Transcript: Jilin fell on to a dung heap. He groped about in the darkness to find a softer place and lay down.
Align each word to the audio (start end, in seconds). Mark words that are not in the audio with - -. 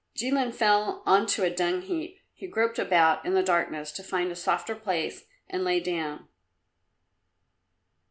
Jilin 0.15 0.51
fell 0.51 1.03
on 1.05 1.27
to 1.27 1.43
a 1.43 1.51
dung 1.53 1.83
heap. 1.83 2.19
He 2.33 2.47
groped 2.47 2.79
about 2.79 3.23
in 3.23 3.35
the 3.35 3.43
darkness 3.43 3.91
to 3.91 4.01
find 4.03 4.31
a 4.31 4.35
softer 4.35 4.73
place 4.73 5.25
and 5.47 5.63
lay 5.63 5.79
down. 5.79 6.27